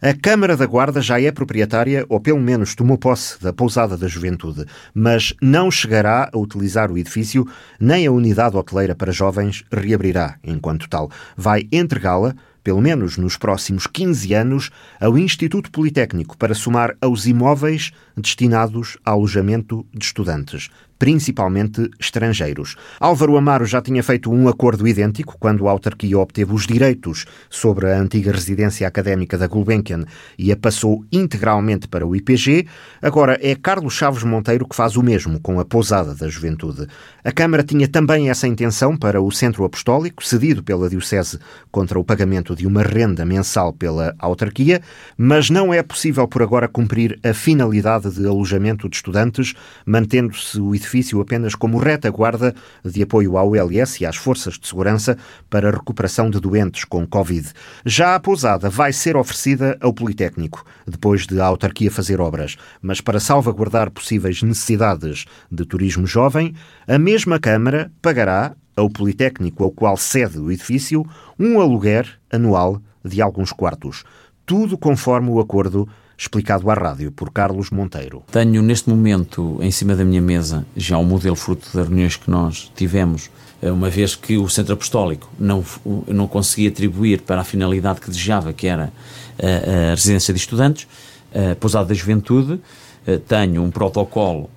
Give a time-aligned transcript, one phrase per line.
[0.00, 4.06] A Câmara da Guarda já é proprietária, ou pelo menos tomou posse, da Pousada da
[4.06, 7.44] Juventude, mas não chegará a utilizar o edifício,
[7.80, 11.10] nem a unidade hoteleira para jovens reabrirá enquanto tal.
[11.36, 12.32] Vai entregá-la
[12.62, 19.12] pelo menos nos próximos 15 anos, ao Instituto Politécnico para somar aos imóveis destinados a
[19.12, 20.68] alojamento de estudantes
[20.98, 22.76] principalmente estrangeiros.
[22.98, 27.90] Álvaro Amaro já tinha feito um acordo idêntico quando a autarquia obteve os direitos sobre
[27.90, 30.04] a antiga residência académica da Gulbenkian
[30.36, 32.66] e a passou integralmente para o IPG.
[33.00, 36.86] Agora é Carlos Chaves Monteiro que faz o mesmo com a Pousada da Juventude.
[37.24, 41.38] A Câmara tinha também essa intenção para o Centro Apostólico, cedido pela Diocese
[41.70, 44.80] contra o pagamento de uma renda mensal pela autarquia,
[45.16, 49.54] mas não é possível por agora cumprir a finalidade de alojamento de estudantes,
[49.86, 54.66] mantendo-se o edifício edifício apenas como retaguarda de apoio ao LS e às forças de
[54.66, 55.16] segurança
[55.50, 57.50] para a recuperação de doentes com Covid.
[57.84, 63.00] Já a pousada vai ser oferecida ao Politécnico, depois de a autarquia fazer obras, mas
[63.00, 66.54] para salvaguardar possíveis necessidades de turismo jovem,
[66.86, 71.04] a mesma Câmara pagará ao Politécnico ao qual cede o edifício
[71.38, 74.04] um aluguer anual de alguns quartos.
[74.46, 75.88] Tudo conforme o acordo
[76.18, 78.24] explicado à rádio por Carlos Monteiro.
[78.32, 82.28] Tenho neste momento em cima da minha mesa já um modelo fruto das reuniões que
[82.28, 83.30] nós tivemos,
[83.62, 85.64] eh, uma vez que o Centro Apostólico não,
[86.08, 88.92] não conseguia atribuir para a finalidade que desejava, que era
[89.40, 90.88] a, eh, a residência de estudantes,
[91.32, 92.60] a pousada da juventude,
[93.06, 94.50] eh, tenho um protocolo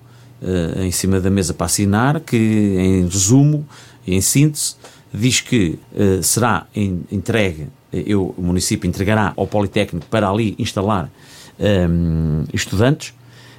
[0.76, 3.64] em cima da mesa para assinar, que em resumo
[4.04, 4.74] em síntese
[5.14, 5.78] diz que
[6.20, 11.08] será entregue, eu, o município entregará ao Politécnico para ali instalar
[11.58, 13.10] um, estudantes.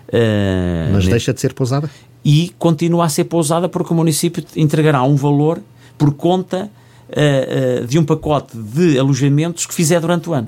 [0.09, 1.89] Uh, Mas deixa de ser pousada?
[2.23, 5.61] E continua a ser pousada porque o município entregará um valor
[5.97, 6.69] por conta
[7.09, 10.47] uh, uh, de um pacote de alojamentos que fizer durante o ano.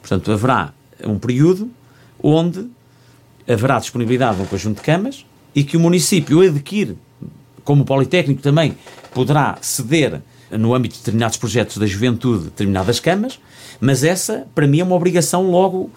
[0.00, 0.72] Portanto, haverá
[1.04, 1.70] um período
[2.22, 2.66] onde
[3.48, 6.96] haverá disponibilidade de um conjunto de camas e que o município adquire,
[7.62, 8.76] como o Politécnico também
[9.12, 10.20] poderá ceder
[10.50, 13.38] no âmbito de determinados projetos da juventude determinadas camas,
[13.80, 15.90] mas essa, para mim, é uma obrigação logo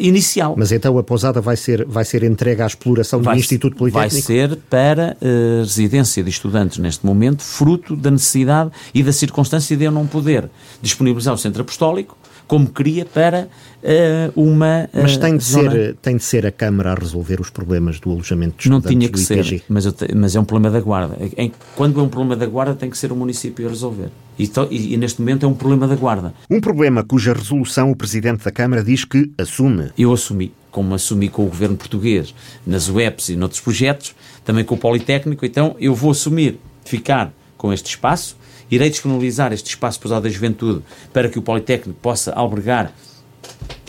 [0.00, 0.54] inicial.
[0.56, 4.14] Mas então a pousada vai ser, vai ser entregue à exploração vai, do Instituto Politécnico?
[4.14, 9.76] Vai ser para uh, residência de estudantes neste momento, fruto da necessidade e da circunstância
[9.76, 10.48] de eu não poder
[10.80, 12.16] disponibilizar o centro apostólico
[12.46, 13.48] como queria para
[13.82, 14.88] uh, uma.
[14.92, 15.70] Uh, mas tem de, zona...
[15.70, 19.08] ser, tem de ser a Câmara a resolver os problemas do alojamento de Não tinha
[19.08, 21.16] que ser, mas, te, mas é um problema da Guarda.
[21.36, 24.10] Em, quando é um problema da Guarda, tem que ser o município a resolver.
[24.38, 26.34] E, to, e, e, neste momento é um problema da Guarda.
[26.50, 29.90] Um problema cuja resolução o Presidente da Câmara diz que assume.
[29.98, 32.34] Eu assumi, como assumi com o Governo português
[32.66, 34.14] nas UEPs e noutros projetos,
[34.44, 38.36] também com o Politécnico, então eu vou assumir ficar com este espaço.
[38.70, 42.92] Irei disponibilizar este espaço pousado da juventude para que o Politécnico possa albergar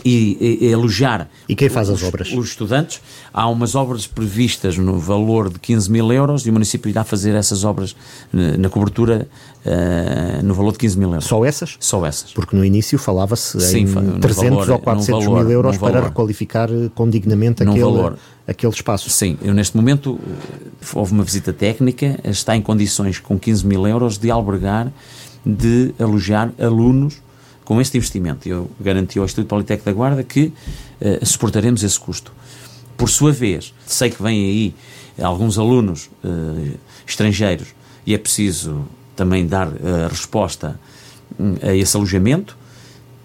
[0.04, 2.32] e, e, e alojar e quem faz as obras?
[2.32, 3.00] Os estudantes.
[3.32, 7.34] Há umas obras previstas no valor de 15 mil euros e o município irá fazer
[7.34, 7.96] essas obras
[8.32, 9.28] na, na cobertura
[9.64, 11.24] uh, no valor de 15 mil euros.
[11.24, 11.76] Só essas?
[11.80, 12.32] Só essas.
[12.32, 13.86] Porque no início falava-se em
[14.20, 18.18] 300 valor, ou 400 valor, mil euros para requalificar eh, com dignamente aquele, valor.
[18.46, 19.10] aquele espaço.
[19.10, 20.18] Sim, eu neste momento
[20.94, 24.92] houve uma visita técnica, está em condições com 15 mil euros de albergar,
[25.44, 27.20] de alojar alunos
[27.68, 30.54] com este investimento, eu garanti ao Instituto Politécnico da Guarda que
[31.02, 32.32] uh, suportaremos esse custo.
[32.96, 34.74] Por sua vez, sei que vêm aí
[35.22, 37.68] alguns alunos uh, estrangeiros
[38.06, 40.80] e é preciso também dar uh, resposta
[41.38, 42.56] um, a esse alojamento.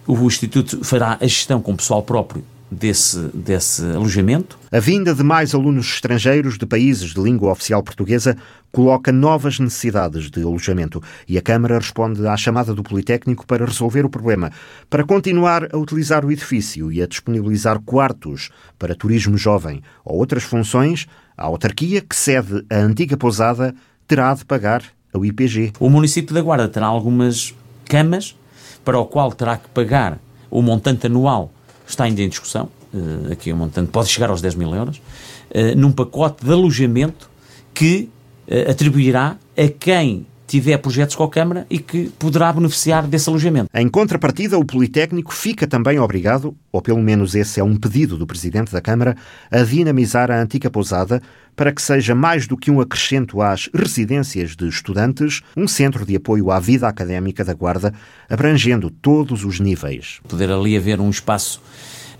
[0.06, 2.44] O Instituto fará a gestão com pessoal próprio
[2.74, 4.58] desse, desse alojamento.
[4.72, 8.36] A vinda de mais alunos estrangeiros de países de língua oficial portuguesa
[8.72, 14.04] coloca novas necessidades de alojamento e a Câmara responde à chamada do Politécnico para resolver
[14.04, 14.52] o problema.
[14.90, 20.44] Para continuar a utilizar o edifício e a disponibilizar quartos para turismo jovem ou outras
[20.44, 21.08] funções,
[21.38, 23.76] a autarquia que cede a antiga pousada
[24.08, 25.74] terá de pagar ao IPG.
[25.80, 27.54] O município da Guarda terá algumas
[27.86, 28.36] camas
[28.84, 30.20] para o qual terá que pagar
[30.50, 31.52] o montante anual
[31.88, 35.78] está ainda em discussão, uh, aqui um montante pode chegar aos 10 mil euros, uh,
[35.78, 37.30] num pacote de alojamento
[37.74, 38.10] que
[38.48, 43.70] uh, atribuirá a quem tiver projetos com a Câmara e que poderá beneficiar desse alojamento.
[43.74, 48.28] Em contrapartida, o Politécnico fica também obrigado, ou pelo menos esse é um pedido do
[48.28, 49.16] Presidente da Câmara,
[49.50, 51.24] a dinamizar a antiga pousada
[51.56, 56.16] para que seja mais do que um acrescento às residências de estudantes, um centro de
[56.16, 57.92] apoio à vida académica da Guarda,
[58.30, 60.20] abrangendo todos os níveis.
[60.28, 61.64] Poder ali haver um espaço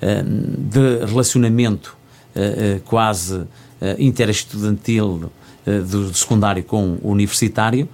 [0.02, 1.96] uh, de relacionamento
[2.36, 3.46] uh, uh, quase
[4.00, 5.32] interestudantil
[5.66, 7.88] do secundário com o universitário,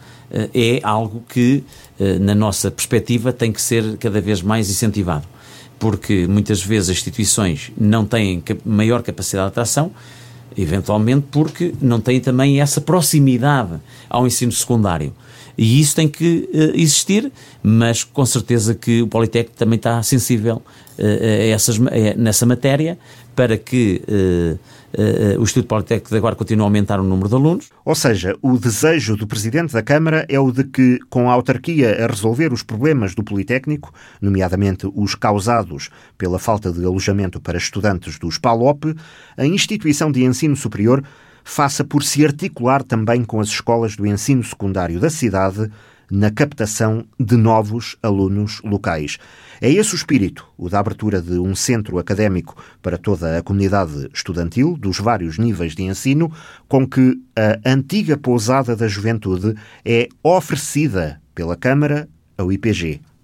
[0.53, 1.63] é algo que,
[2.19, 5.27] na nossa perspectiva, tem que ser cada vez mais incentivado.
[5.79, 9.91] porque muitas vezes as instituições não têm maior capacidade de atração,
[10.57, 15.13] eventualmente porque não têm também essa proximidade ao ensino secundário.
[15.61, 17.29] E isso tem que uh, existir,
[17.61, 20.61] mas com certeza que o Politécnico também está sensível
[20.97, 21.77] uh, a essas,
[22.15, 22.97] nessa matéria
[23.35, 24.01] para que
[25.37, 27.69] o Instituto Politécnico de agora continue a aumentar o número de alunos.
[27.85, 32.03] Ou seja, o desejo do Presidente da Câmara é o de que, com a autarquia
[32.03, 38.19] a resolver os problemas do Politécnico, nomeadamente os causados pela falta de alojamento para estudantes
[38.19, 38.93] dos PALOP,
[39.37, 41.01] a instituição de ensino superior
[41.49, 45.69] faça por se articular também com as escolas do ensino secundário da cidade
[46.09, 49.17] na captação de novos alunos locais.
[49.59, 54.09] É esse o espírito, o da abertura de um centro académico para toda a comunidade
[54.13, 56.31] estudantil, dos vários níveis de ensino,
[56.67, 62.07] com que a antiga pousada da juventude é oferecida pela Câmara
[62.37, 63.01] ao IPG.